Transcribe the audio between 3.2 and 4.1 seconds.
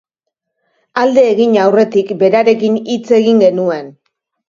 egin genuen.